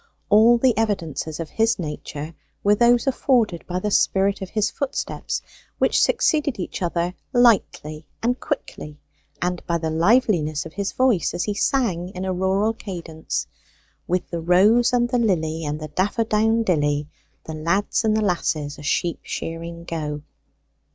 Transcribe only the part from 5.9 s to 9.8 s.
succeeded each other lightly and quickly, and by